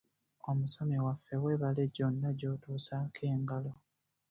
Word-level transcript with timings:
Omusomi 0.49 0.97
waffe 1.05 1.33
weebale 1.43 1.83
gyonna 1.95 2.29
gy'otuusaako 2.39 3.21
engalo. 3.33 3.71